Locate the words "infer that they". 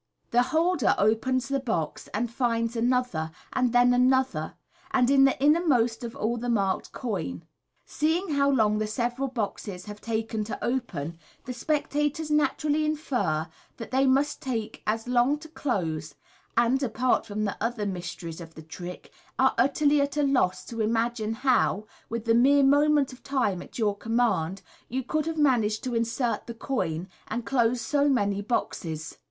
12.83-14.07